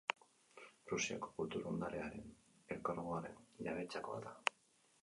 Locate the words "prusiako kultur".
0.87-1.67